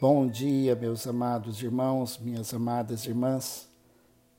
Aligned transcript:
Bom 0.00 0.26
dia, 0.26 0.74
meus 0.74 1.06
amados 1.06 1.62
irmãos, 1.62 2.16
minhas 2.16 2.54
amadas 2.54 3.04
irmãs. 3.04 3.68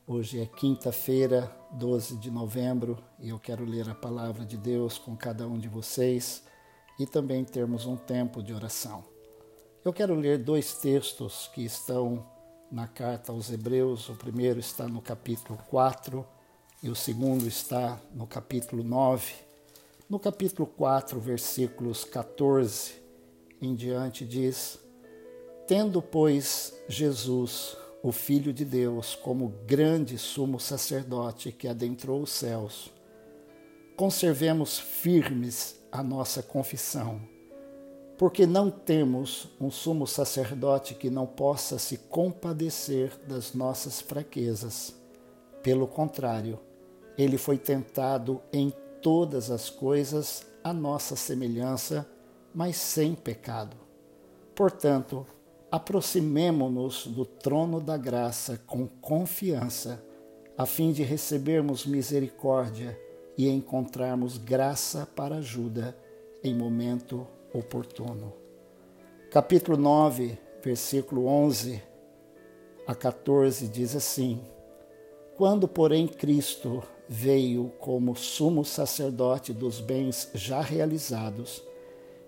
Hoje 0.08 0.40
é 0.40 0.48
quinta-feira, 0.48 1.56
12 1.74 2.16
de 2.16 2.32
novembro, 2.32 2.98
e 3.20 3.30
eu 3.30 3.38
quero 3.38 3.64
ler 3.64 3.88
a 3.88 3.94
palavra 3.94 4.44
de 4.44 4.58
Deus 4.58 4.98
com 4.98 5.16
cada 5.16 5.48
um 5.48 5.60
de 5.60 5.68
vocês 5.68 6.42
e 6.98 7.06
também 7.06 7.44
termos 7.46 7.86
um 7.86 7.96
tempo 7.96 8.42
de 8.42 8.52
oração. 8.56 9.04
Eu 9.86 9.94
quero 9.94 10.16
ler 10.16 10.40
dois 10.40 10.74
textos 10.74 11.48
que 11.54 11.64
estão 11.64 12.26
na 12.72 12.88
carta 12.88 13.32
aos 13.32 13.52
Hebreus. 13.52 14.10
O 14.10 14.16
primeiro 14.16 14.60
está 14.60 14.88
no 14.88 15.00
capítulo 15.00 15.60
4 15.70 16.26
e 16.82 16.90
o 16.90 16.96
segundo 16.96 17.48
está 17.48 18.02
no 18.16 18.26
capítulo 18.26 18.84
9. 18.84 19.32
No 20.10 20.18
capítulo 20.18 20.66
4, 20.66 21.20
versículos 21.20 22.04
14 22.04 22.96
em 23.62 23.76
diante, 23.76 24.26
diz 24.26 24.81
Tendo, 25.68 26.02
pois, 26.02 26.74
Jesus, 26.88 27.78
o 28.04 28.12
Filho 28.12 28.52
de 28.52 28.66
Deus, 28.66 29.16
como 29.16 29.54
grande 29.66 30.18
sumo 30.18 30.60
sacerdote 30.60 31.52
que 31.52 31.68
adentrou 31.68 32.22
os 32.22 32.32
céus, 32.32 32.92
conservemos 33.96 34.80
firmes 34.80 35.80
a 35.92 36.02
nossa 36.02 36.42
confissão, 36.42 37.22
porque 38.18 38.48
não 38.48 38.72
temos 38.72 39.50
um 39.60 39.70
sumo 39.70 40.08
sacerdote 40.08 40.96
que 40.96 41.10
não 41.10 41.28
possa 41.28 41.78
se 41.78 41.98
compadecer 41.98 43.16
das 43.28 43.54
nossas 43.54 44.02
fraquezas. 44.02 44.96
Pelo 45.62 45.88
contrário, 45.88 46.60
ele 47.18 47.38
foi 47.38 47.58
tentado 47.58 48.42
em 48.52 48.74
todas 49.02 49.52
as 49.52 49.70
coisas 49.70 50.46
à 50.64 50.74
nossa 50.74 51.16
semelhança, 51.16 52.08
mas 52.54 52.76
sem 52.78 53.14
pecado. 53.14 53.78
Portanto, 54.56 55.26
aproximemo-nos 55.72 57.08
do 57.08 57.24
trono 57.24 57.80
da 57.80 57.96
graça 57.96 58.62
com 58.68 58.86
confiança, 58.86 60.04
a 60.58 60.66
fim 60.66 60.92
de 60.92 61.02
recebermos 61.02 61.86
misericórdia 61.86 63.00
e 63.38 63.48
encontrarmos 63.48 64.38
graça 64.38 65.08
para 65.16 65.38
ajuda 65.38 65.98
em 66.44 66.54
momento 66.54 67.26
oportuno. 67.54 68.34
Capítulo 69.32 69.78
9, 69.78 70.38
versículo 70.62 71.26
11 71.26 71.82
a 72.86 72.94
14 72.94 73.70
diz 73.70 73.96
assim: 73.96 74.42
Quando, 75.38 75.70
porém, 75.70 76.06
Cristo 76.06 76.84
veio 77.08 77.72
como 77.80 78.14
sumo 78.14 78.66
sacerdote 78.66 79.54
dos 79.54 79.80
bens 79.80 80.30
já 80.34 80.60
realizados, 80.60 81.64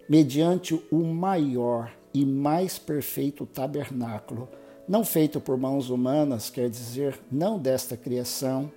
mediante 0.07 0.81
o 0.89 1.03
maior 1.03 1.91
e 2.13 2.25
mais 2.25 2.77
perfeito 2.77 3.45
tabernáculo, 3.45 4.47
não 4.87 5.03
feito 5.03 5.39
por 5.39 5.57
mãos 5.57 5.89
humanas, 5.89 6.49
quer 6.49 6.69
dizer, 6.69 7.19
não 7.31 7.57
desta 7.57 7.97
criação, 7.97 8.71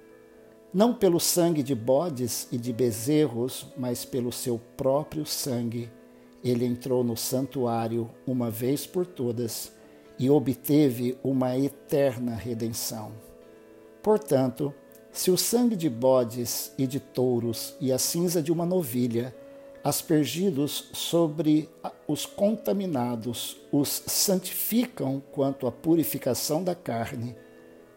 não 0.72 0.94
pelo 0.94 1.18
sangue 1.18 1.62
de 1.62 1.74
bodes 1.74 2.48
e 2.52 2.58
de 2.58 2.72
bezerros, 2.72 3.66
mas 3.76 4.04
pelo 4.04 4.30
seu 4.30 4.60
próprio 4.76 5.26
sangue. 5.26 5.90
Ele 6.44 6.64
entrou 6.64 7.02
no 7.02 7.16
santuário 7.16 8.10
uma 8.26 8.50
vez 8.50 8.86
por 8.86 9.06
todas 9.06 9.72
e 10.18 10.30
obteve 10.30 11.18
uma 11.22 11.58
eterna 11.58 12.34
redenção. 12.34 13.12
Portanto, 14.02 14.72
se 15.10 15.30
o 15.30 15.36
sangue 15.36 15.74
de 15.74 15.88
bodes 15.88 16.72
e 16.76 16.86
de 16.86 17.00
touros 17.00 17.74
e 17.80 17.90
a 17.90 17.98
cinza 17.98 18.42
de 18.42 18.52
uma 18.52 18.66
novilha 18.66 19.34
aspergidos 19.86 20.88
sobre 20.92 21.68
os 22.08 22.26
contaminados, 22.26 23.56
os 23.70 24.02
santificam 24.04 25.22
quanto 25.30 25.64
à 25.64 25.70
purificação 25.70 26.64
da 26.64 26.74
carne, 26.74 27.36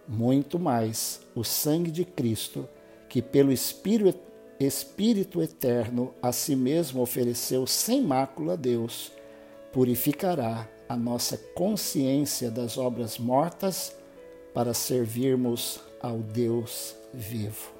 muito 0.07 0.59
mais 0.59 1.19
o 1.33 1.43
sangue 1.43 1.89
de 1.89 2.05
Cristo, 2.05 2.69
que 3.09 3.23
pelo 3.23 3.51
Espírito, 3.51 4.19
Espírito 4.59 5.41
eterno 5.41 6.13
a 6.21 6.31
si 6.31 6.55
mesmo 6.55 7.01
ofereceu 7.01 7.65
sem 7.65 8.03
mácula 8.03 8.53
a 8.53 8.55
Deus, 8.55 9.11
purificará 9.73 10.69
a 10.87 10.95
nossa 10.95 11.39
consciência 11.55 12.51
das 12.51 12.77
obras 12.77 13.17
mortas 13.17 13.95
para 14.53 14.75
servirmos 14.75 15.79
ao 15.99 16.19
Deus 16.19 16.95
vivo. 17.11 17.71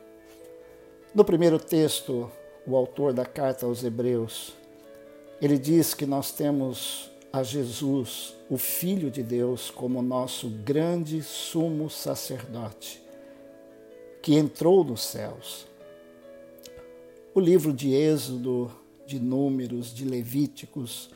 No 1.14 1.24
primeiro 1.24 1.59
texto, 1.59 2.31
o 2.69 2.75
autor 2.75 3.13
da 3.13 3.25
carta 3.25 3.66
aos 3.66 3.84
Hebreus, 3.84 4.53
ele 5.41 5.57
diz 5.57 5.94
que 5.94 6.06
nós 6.06 6.31
temos 6.31 7.09
a 7.31 7.44
Jesus, 7.44 8.35
o 8.50 8.57
Filho 8.57 9.09
de 9.09 9.24
Deus, 9.24 9.72
como 9.72 10.02
nosso 10.02 10.50
grande 10.50 11.22
sumo 11.22 11.90
sacerdote, 11.90 13.02
que 14.22 14.35
entrou 14.35 14.84
nos 14.84 15.02
céus. 15.02 15.66
O 17.34 17.40
livro 17.40 17.72
de 17.72 17.94
Êxodo, 17.94 18.72
de 19.06 19.19
Números, 19.19 19.94
de 19.94 20.06
Levíticos, 20.06 21.09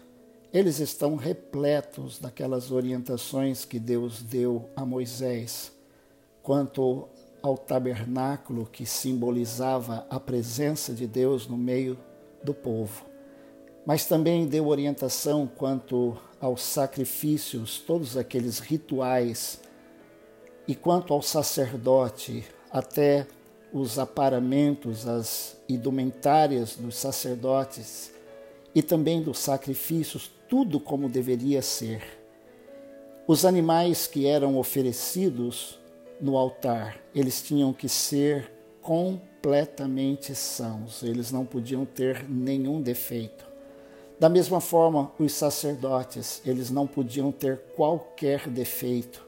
eles 0.53 0.79
estão 0.79 1.15
repletos 1.15 2.19
daquelas 2.19 2.71
orientações 2.71 3.65
que 3.65 3.79
Deus 3.79 4.21
deu 4.21 4.69
a 4.75 4.85
Moisés 4.85 5.71
quanto 6.43 7.07
ao 7.43 7.57
tabernáculo 7.57 8.65
que 8.65 8.85
simbolizava 8.85 10.07
a 10.09 10.17
presença 10.17 10.93
de 10.93 11.05
Deus 11.05 11.45
no 11.45 11.57
meio 11.57 11.99
do 12.41 12.53
povo. 12.53 13.05
Mas 13.85 14.05
também 14.05 14.47
deu 14.47 14.69
orientação 14.69 15.45
quanto 15.45 16.17
aos 16.39 16.61
sacrifícios, 16.63 17.79
todos 17.79 18.15
aqueles 18.15 18.59
rituais, 18.59 19.59
e 20.65 20.73
quanto 20.73 21.13
ao 21.13 21.21
sacerdote, 21.21 22.45
até 22.71 23.27
os 23.73 23.99
aparamentos, 23.99 25.05
as 25.05 25.57
indumentárias 25.67 26.77
dos 26.77 26.95
sacerdotes 26.95 28.13
e 28.73 28.81
também 28.81 29.21
dos 29.21 29.39
sacrifícios, 29.39 30.31
tudo 30.47 30.79
como 30.79 31.09
deveria 31.09 31.61
ser. 31.61 32.01
Os 33.27 33.43
animais 33.43 34.07
que 34.07 34.25
eram 34.25 34.57
oferecidos 34.57 35.79
no 36.23 36.37
altar, 36.37 36.97
eles 37.13 37.41
tinham 37.41 37.73
que 37.73 37.89
ser 37.89 38.49
completamente 38.81 40.33
sãos, 40.33 41.03
eles 41.03 41.33
não 41.33 41.45
podiam 41.45 41.83
ter 41.83 42.23
nenhum 42.29 42.81
defeito. 42.81 43.45
Da 44.17 44.29
mesma 44.29 44.61
forma, 44.61 45.11
os 45.19 45.33
sacerdotes, 45.33 46.41
eles 46.45 46.69
não 46.71 46.87
podiam 46.87 47.29
ter 47.29 47.57
qualquer 47.75 48.47
defeito, 48.47 49.27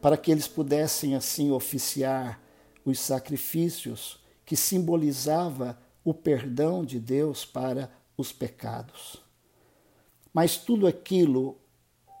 para 0.00 0.16
que 0.16 0.30
eles 0.30 0.46
pudessem 0.46 1.16
assim 1.16 1.50
oficiar 1.50 2.40
os 2.84 3.00
sacrifícios 3.00 4.20
que 4.46 4.54
simbolizava 4.54 5.76
o 6.04 6.14
perdão 6.14 6.84
de 6.84 7.00
Deus 7.00 7.44
para 7.44 7.90
os 8.16 8.30
pecados. 8.30 9.20
Mas 10.32 10.56
tudo 10.56 10.86
aquilo, 10.86 11.58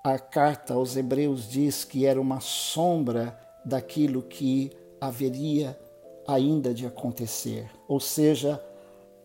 a 0.02 0.18
carta 0.18 0.74
aos 0.74 0.96
Hebreus 0.96 1.48
diz 1.48 1.84
que 1.84 2.04
era 2.04 2.20
uma 2.20 2.40
sombra 2.40 3.38
daquilo 3.68 4.22
que 4.22 4.72
haveria 5.00 5.78
ainda 6.26 6.74
de 6.74 6.86
acontecer. 6.86 7.70
Ou 7.86 8.00
seja, 8.00 8.62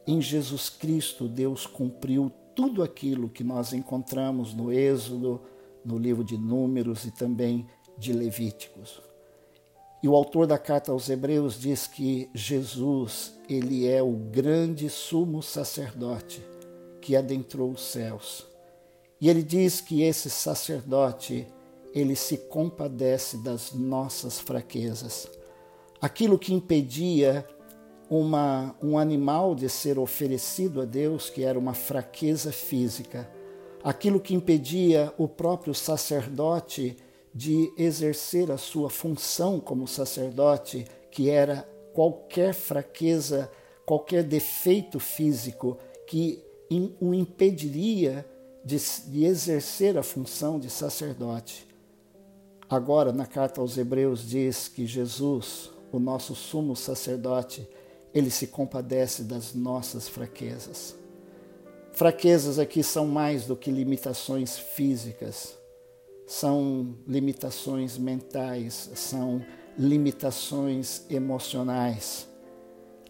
em 0.05 0.21
Jesus 0.21 0.69
Cristo, 0.69 1.27
Deus 1.27 1.65
cumpriu 1.65 2.31
tudo 2.53 2.83
aquilo 2.83 3.29
que 3.29 3.43
nós 3.43 3.73
encontramos 3.73 4.53
no 4.53 4.71
Êxodo, 4.71 5.41
no 5.83 5.97
livro 5.97 6.23
de 6.23 6.37
Números 6.37 7.05
e 7.05 7.11
também 7.11 7.65
de 7.97 8.13
Levíticos. 8.13 9.01
E 10.01 10.07
o 10.07 10.15
autor 10.15 10.45
da 10.45 10.57
carta 10.57 10.91
aos 10.91 11.09
Hebreus 11.09 11.59
diz 11.59 11.87
que 11.87 12.29
Jesus, 12.33 13.33
ele 13.47 13.87
é 13.87 14.03
o 14.03 14.11
grande 14.11 14.89
sumo 14.89 15.41
sacerdote 15.41 16.45
que 17.01 17.15
adentrou 17.15 17.71
os 17.71 17.81
céus. 17.81 18.45
E 19.19 19.29
ele 19.29 19.41
diz 19.41 19.79
que 19.79 20.01
esse 20.01 20.29
sacerdote 20.29 21.47
ele 21.93 22.15
se 22.15 22.37
compadece 22.37 23.37
das 23.37 23.71
nossas 23.73 24.39
fraquezas. 24.39 25.29
Aquilo 26.01 26.39
que 26.39 26.53
impedia 26.53 27.47
uma, 28.09 28.75
um 28.81 28.97
animal 28.97 29.55
de 29.55 29.69
ser 29.69 29.97
oferecido 29.97 30.81
a 30.81 30.85
Deus, 30.85 31.29
que 31.29 31.43
era 31.43 31.57
uma 31.57 31.73
fraqueza 31.73 32.51
física, 32.51 33.29
aquilo 33.83 34.19
que 34.19 34.33
impedia 34.33 35.13
o 35.17 35.27
próprio 35.27 35.73
sacerdote 35.73 36.97
de 37.33 37.71
exercer 37.77 38.51
a 38.51 38.57
sua 38.57 38.89
função 38.89 39.59
como 39.59 39.87
sacerdote, 39.87 40.85
que 41.09 41.29
era 41.29 41.67
qualquer 41.93 42.53
fraqueza, 42.53 43.51
qualquer 43.85 44.23
defeito 44.23 44.99
físico 44.99 45.77
que 46.07 46.43
o 46.99 47.13
impediria 47.13 48.25
de, 48.65 48.77
de 49.07 49.25
exercer 49.25 49.97
a 49.97 50.03
função 50.03 50.59
de 50.59 50.69
sacerdote. 50.69 51.72
Agora, 52.73 53.13
na 53.13 53.27
carta 53.27 53.61
aos 53.61 53.77
Hebreus, 53.77 54.27
diz 54.27 54.67
que 54.67 54.87
Jesus, 54.87 55.69
o 55.91 55.99
nosso 55.99 56.33
sumo 56.33 56.75
sacerdote, 56.75 57.69
ele 58.11 58.31
se 58.31 58.47
compadece 58.47 59.21
das 59.21 59.53
nossas 59.53 60.07
fraquezas. 60.07 60.95
Fraquezas 61.91 62.57
aqui 62.57 62.81
são 62.81 63.05
mais 63.05 63.45
do 63.45 63.55
que 63.55 63.69
limitações 63.69 64.57
físicas. 64.57 65.55
são 66.25 66.95
limitações 67.07 67.95
mentais, 67.95 68.89
são 68.95 69.45
limitações 69.77 71.03
emocionais. 71.11 72.27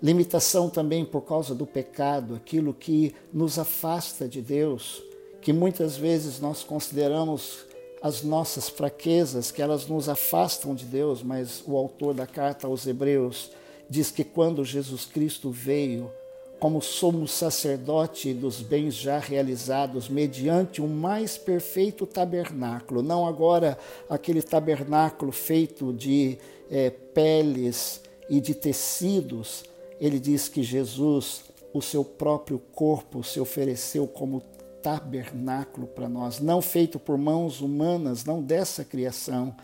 Limitação 0.02 0.70
também 0.70 1.06
por 1.06 1.22
causa 1.22 1.56
do 1.56 1.66
pecado, 1.66 2.36
aquilo 2.36 2.74
que 2.74 3.16
nos 3.32 3.58
afasta 3.58 4.28
de 4.28 4.42
Deus, 4.42 5.02
que 5.42 5.54
muitas 5.54 5.96
vezes 5.96 6.42
nós 6.42 6.66
consideramos 6.66 7.72
as 8.04 8.22
nossas 8.22 8.68
fraquezas, 8.68 9.50
que 9.50 9.62
elas 9.62 9.88
nos 9.88 10.10
afastam 10.10 10.76
de 10.76 10.84
Deus, 10.84 11.24
mas 11.24 11.64
o 11.66 11.78
autor 11.78 12.14
da 12.14 12.28
carta 12.28 12.68
aos 12.68 12.86
Hebreus 12.86 13.50
diz 13.90 14.12
que 14.12 14.26
quando 14.26 14.66
Jesus 14.66 15.06
Cristo 15.06 15.50
veio, 15.50 16.12
como 16.60 16.82
somos 16.82 17.32
sacerdote 17.32 18.34
dos 18.34 18.62
bens 18.62 18.96
já 18.96 19.20
realizados, 19.20 20.10
mediante 20.10 20.82
o 20.82 20.88
mais 20.88 21.38
perfeito 21.38 22.06
tabernáculo, 22.06 23.02
não 23.02 23.26
agora 23.26 23.78
aquele 24.10 24.42
tabernáculo 24.42 25.32
feito 25.32 25.94
de 25.94 26.38
é, 26.70 26.90
peles 26.90 28.02
e 28.30 28.42
de 28.42 28.54
tecidos, 28.54 29.64
ele 30.00 30.20
diz 30.20 30.50
que 30.50 30.62
Jesus, 30.62 31.46
o 31.74 31.82
seu 31.82 32.04
próprio 32.04 32.60
corpo, 32.74 33.24
se 33.24 33.40
ofereceu 33.40 34.06
como 34.08 34.42
tabernáculo 34.84 35.88
para 35.88 36.10
nós, 36.10 36.42
não 36.42 36.62
feito 36.62 37.00
por 37.00 37.18
mãos 37.18 37.62
humanas, 37.62 38.26
não 38.26 38.42
dessa 38.44 38.84
criação. 38.84 39.56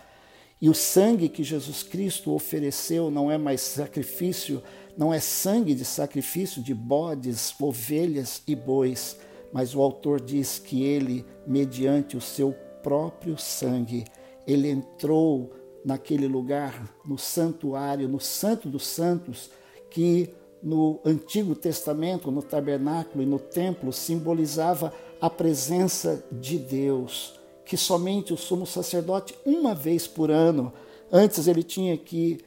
E 0.61 0.69
o 0.69 0.73
sangue 0.73 1.27
que 1.27 1.43
Jesus 1.43 1.83
Cristo 1.83 2.31
ofereceu 2.31 3.11
não 3.11 3.29
é 3.29 3.37
mais 3.37 3.59
sacrifício, 3.61 4.63
não 4.97 5.13
é 5.13 5.19
sangue 5.19 5.75
de 5.75 5.83
sacrifício 5.83 6.63
de 6.63 6.73
bodes, 6.73 7.53
ovelhas 7.59 8.41
e 8.47 8.55
bois, 8.55 9.17
mas 9.51 9.75
o 9.75 9.81
autor 9.81 10.21
diz 10.21 10.57
que 10.57 10.83
ele, 10.83 11.25
mediante 11.45 12.15
o 12.15 12.21
seu 12.21 12.53
próprio 12.81 13.37
sangue, 13.37 14.05
ele 14.47 14.69
entrou 14.69 15.53
naquele 15.83 16.27
lugar, 16.27 16.93
no 17.05 17.17
santuário, 17.17 18.07
no 18.07 18.19
Santo 18.19 18.69
dos 18.69 18.85
Santos, 18.85 19.49
que 19.89 20.33
no 20.61 20.99
Antigo 21.05 21.55
Testamento, 21.55 22.31
no 22.31 22.41
tabernáculo 22.41 23.23
e 23.23 23.25
no 23.25 23.39
templo, 23.39 23.93
simbolizava 23.93 24.93
a 25.21 25.29
presença 25.29 26.23
de 26.31 26.57
Deus, 26.57 27.39
que 27.65 27.77
somente 27.77 28.33
o 28.33 28.37
sumo 28.37 28.65
sacerdote, 28.65 29.35
uma 29.45 29.73
vez 29.73 30.07
por 30.07 30.31
ano, 30.31 30.73
antes 31.11 31.47
ele 31.47 31.63
tinha 31.63 31.97
que 31.97 32.39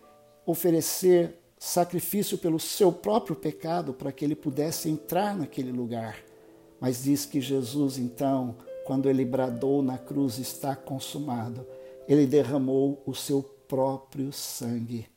oferecer 0.44 1.38
sacrifício 1.58 2.36
pelo 2.38 2.58
seu 2.58 2.92
próprio 2.92 3.36
pecado 3.36 3.92
para 3.92 4.10
que 4.10 4.24
ele 4.24 4.34
pudesse 4.34 4.90
entrar 4.90 5.36
naquele 5.36 5.70
lugar. 5.70 6.18
Mas 6.80 7.04
diz 7.04 7.24
que 7.24 7.40
Jesus, 7.40 7.98
então, 7.98 8.56
quando 8.84 9.08
ele 9.08 9.24
bradou 9.24 9.82
na 9.82 9.96
cruz, 9.96 10.38
está 10.38 10.74
consumado, 10.74 11.64
ele 12.08 12.26
derramou 12.26 13.00
o 13.06 13.14
seu 13.14 13.42
próprio 13.68 14.32
sangue 14.32 15.11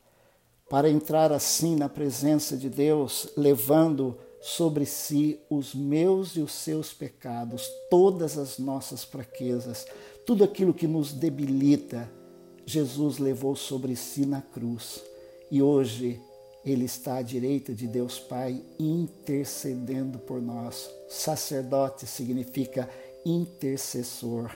para 0.70 0.90
entrar 0.90 1.32
assim 1.32 1.76
na 1.76 1.88
presença 1.88 2.58
de 2.58 2.70
Deus, 2.70 3.30
levando 3.38 4.18
sobre 4.42 4.86
si 4.86 5.40
os 5.50 5.74
meus 5.74 6.36
e 6.36 6.40
os 6.40 6.52
seus 6.52 6.94
pecados, 6.94 7.68
todas 7.90 8.38
as 8.38 8.60
nossas 8.60 9.04
fraquezas, 9.04 9.86
tudo 10.26 10.44
aquilo 10.44 10.74
que 10.74 10.88
nos 10.88 11.14
debilita, 11.14 12.12
Jesus 12.66 13.20
levou 13.20 13.56
sobre 13.56 13.96
si 13.96 14.26
na 14.26 14.42
cruz. 14.42 15.02
E 15.52 15.62
hoje 15.62 16.20
ele 16.64 16.86
está 16.86 17.18
à 17.18 17.22
direita 17.22 17.74
de 17.74 17.88
Deus 17.88 18.20
Pai 18.20 18.60
intercedendo 18.80 20.18
por 20.18 20.42
nós. 20.42 20.90
Sacerdote 21.08 22.08
significa 22.08 22.90
intercessor. 23.24 24.52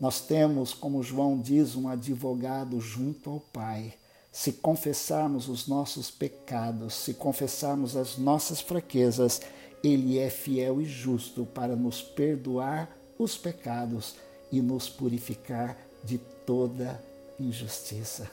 Nós 0.00 0.20
temos, 0.20 0.72
como 0.72 1.02
João 1.02 1.38
diz, 1.38 1.76
um 1.76 1.86
advogado 1.86 2.80
junto 2.80 3.28
ao 3.28 3.40
Pai 3.40 3.92
se 4.32 4.52
confessarmos 4.52 5.48
os 5.48 5.66
nossos 5.66 6.10
pecados, 6.10 6.94
se 6.94 7.14
confessarmos 7.14 7.96
as 7.96 8.16
nossas 8.16 8.60
fraquezas, 8.60 9.40
Ele 9.82 10.18
é 10.18 10.30
fiel 10.30 10.80
e 10.80 10.84
justo 10.84 11.44
para 11.44 11.74
nos 11.74 12.00
perdoar 12.00 12.96
os 13.18 13.36
pecados 13.36 14.14
e 14.52 14.60
nos 14.60 14.88
purificar 14.88 15.76
de 16.04 16.18
toda 16.46 17.02
injustiça. 17.38 18.30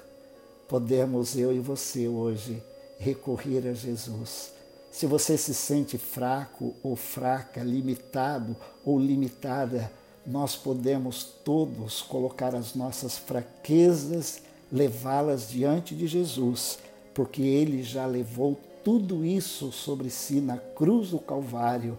Podemos, 0.68 1.36
eu 1.36 1.54
e 1.54 1.60
você, 1.60 2.08
hoje, 2.08 2.62
recorrer 3.00 3.68
a 3.68 3.74
Jesus. 3.74 4.52
Se 4.92 5.06
você 5.06 5.38
se 5.38 5.54
sente 5.54 5.98
fraco 5.98 6.76
ou 6.84 6.96
fraca, 6.96 7.64
limitado 7.64 8.56
ou 8.84 9.00
limitada, 9.00 9.92
nós 10.26 10.56
podemos 10.56 11.24
todos 11.24 12.02
colocar 12.02 12.54
as 12.54 12.76
nossas 12.76 13.18
fraquezas 13.18 14.42
levá-las 14.72 15.50
diante 15.50 15.96
de 15.96 16.08
Jesus, 16.08 16.80
porque 17.14 17.42
ele 17.42 17.84
já 17.84 18.06
levou 18.06 18.60
tudo 18.84 19.26
isso 19.26 19.72
sobre 19.72 20.10
si 20.10 20.40
na 20.40 20.58
cruz 20.58 21.10
do 21.10 21.20
Calvário 21.20 21.98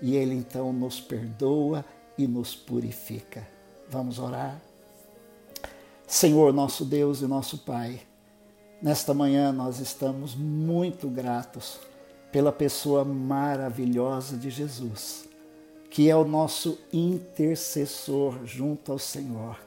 e 0.00 0.16
ele 0.16 0.34
então 0.34 0.72
nos 0.72 1.00
perdoa 1.00 1.84
e 2.18 2.26
nos 2.26 2.54
purifica. 2.54 3.46
Vamos 3.88 4.18
orar? 4.18 4.60
Senhor, 6.06 6.52
nosso 6.52 6.84
Deus 6.84 7.20
e 7.20 7.26
nosso 7.26 7.58
Pai, 7.58 8.00
nesta 8.80 9.12
manhã 9.14 9.52
nós 9.52 9.80
estamos 9.80 10.34
muito 10.34 11.08
gratos 11.08 11.80
pela 12.30 12.52
pessoa 12.52 13.04
maravilhosa 13.04 14.36
de 14.36 14.50
Jesus, 14.50 15.28
que 15.90 16.10
é 16.10 16.16
o 16.16 16.24
nosso 16.24 16.78
intercessor 16.92 18.44
junto 18.44 18.92
ao 18.92 18.98
Senhor 18.98 19.65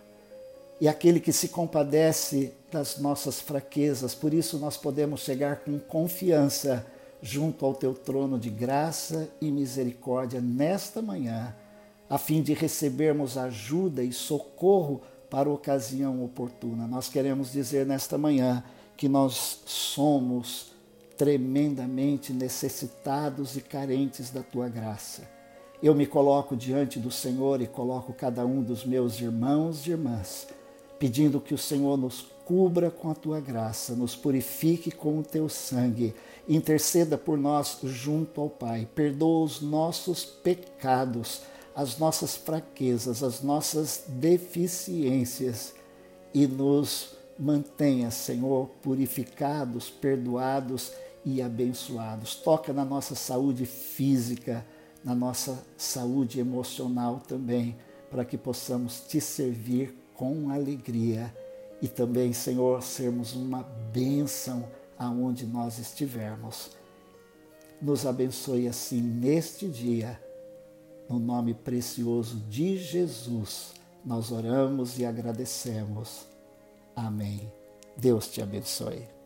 e 0.80 0.88
aquele 0.88 1.20
que 1.20 1.34
se 1.34 1.50
compadece 1.50 2.54
das 2.72 2.98
nossas 2.98 3.40
fraquezas. 3.40 4.16
Por 4.16 4.34
isso 4.34 4.58
nós 4.58 4.78
podemos 4.78 5.22
chegar 5.22 5.58
com 5.58 5.78
confiança 5.80 6.86
junto 7.22 7.66
ao 7.66 7.74
teu 7.74 7.94
trono 7.94 8.40
de 8.40 8.50
graça 8.50 9.30
e 9.42 9.52
misericórdia 9.52 10.40
nesta 10.40 11.02
manhã, 11.02 11.54
a 12.10 12.18
fim 12.18 12.42
de 12.42 12.54
recebermos 12.54 13.38
ajuda 13.38 14.04
e 14.04 14.14
socorro 14.14 15.02
para 15.30 15.50
ocasião 15.50 16.24
oportuna. 16.24 16.88
Nós 16.88 17.10
queremos 17.10 17.52
dizer 17.52 17.86
nesta 17.86 18.18
manhã 18.18 18.64
que 18.96 19.10
nós 19.10 19.62
somos 19.66 20.72
tremendamente 21.18 22.32
necessitados 22.32 23.58
e 23.58 23.62
carentes 23.62 24.30
da 24.30 24.42
tua 24.42 24.70
graça. 24.70 25.30
Eu 25.84 25.94
me 25.94 26.08
coloco 26.08 26.56
diante 26.56 27.00
do 27.00 27.12
Senhor 27.12 27.62
e 27.62 27.68
coloco 27.68 28.14
cada 28.14 28.46
um 28.46 28.64
dos 28.64 28.86
meus 28.86 29.20
irmãos 29.20 29.86
e 29.86 29.92
irmãs 29.92 30.48
pedindo 31.00 31.40
que 31.40 31.54
o 31.54 31.58
Senhor 31.58 31.98
nos 31.98 32.28
cubra 32.46 32.92
com 32.92 33.10
a 33.10 33.16
tua 33.16 33.40
graça, 33.40 33.96
nos 33.96 34.16
purifique 34.16 34.92
com 34.92 35.20
o 35.20 35.24
teu 35.24 35.48
sangue, 35.48 36.14
interceda 36.48 37.18
por 37.18 37.38
nós 37.38 37.78
junto 37.84 38.42
ao 38.42 38.50
Pai, 38.50 38.88
perdoa 38.94 39.46
os 39.46 39.62
nossos 39.62 40.26
pecados, 40.26 41.44
as 41.76 41.98
nossas 41.98 42.36
fraquezas, 42.36 43.24
as 43.24 43.42
nossas 43.42 44.04
deficiências 44.08 45.74
e 46.34 46.46
nos 46.46 47.16
mantenha, 47.38 48.12
Senhor, 48.12 48.68
purificados, 48.82 49.90
perdoados 49.90 50.92
e 51.24 51.42
abençoados. 51.42 52.36
Toca 52.36 52.74
na 52.74 52.84
nossa 52.84 53.16
saúde 53.16 53.66
física, 53.66 54.66
na 55.04 55.16
nossa 55.16 55.64
saúde 55.78 56.40
emocional 56.40 57.22
também, 57.26 57.78
para 58.10 58.26
que 58.26 58.38
possamos 58.38 59.02
te 59.08 59.22
servir 59.22 59.96
com 60.20 60.50
alegria 60.50 61.34
e 61.82 61.88
também, 61.88 62.34
Senhor, 62.34 62.84
sermos 62.84 63.34
uma 63.38 63.64
bênção 63.64 64.68
aonde 64.98 65.48
nós 65.48 65.80
estivermos. 65.80 66.72
Nos 67.82 68.06
abençoe 68.06 68.68
assim 68.68 69.00
neste 69.00 69.66
dia, 69.70 70.22
no 71.08 71.20
nome 71.20 71.54
precioso 71.54 72.36
de 72.50 72.78
Jesus. 72.78 73.72
Nós 74.04 74.30
oramos 74.30 75.00
e 75.00 75.06
agradecemos. 75.06 76.28
Amém. 76.94 77.50
Deus 77.96 78.28
te 78.28 78.42
abençoe. 78.42 79.19